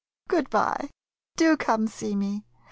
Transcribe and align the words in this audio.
Good 0.27 0.49
by— 0.49 0.89
do 1.37 1.55
come 1.55 1.85
see 1.85 2.15
me. 2.15 2.43